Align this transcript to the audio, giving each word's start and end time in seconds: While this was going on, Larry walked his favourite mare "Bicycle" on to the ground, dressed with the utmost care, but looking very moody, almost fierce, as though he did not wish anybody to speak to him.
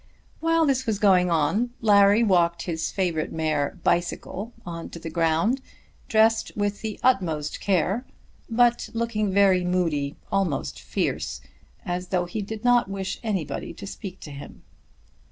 While 0.39 0.65
this 0.65 0.87
was 0.87 0.97
going 0.97 1.29
on, 1.29 1.75
Larry 1.79 2.23
walked 2.23 2.63
his 2.63 2.89
favourite 2.89 3.31
mare 3.31 3.77
"Bicycle" 3.83 4.51
on 4.65 4.89
to 4.89 4.97
the 4.97 5.11
ground, 5.11 5.61
dressed 6.07 6.51
with 6.57 6.81
the 6.81 6.99
utmost 7.03 7.59
care, 7.59 8.07
but 8.49 8.89
looking 8.95 9.31
very 9.31 9.63
moody, 9.63 10.15
almost 10.31 10.79
fierce, 10.79 11.39
as 11.85 12.07
though 12.07 12.25
he 12.25 12.41
did 12.41 12.63
not 12.63 12.89
wish 12.89 13.19
anybody 13.21 13.73
to 13.75 13.85
speak 13.85 14.19
to 14.21 14.31
him. 14.31 14.63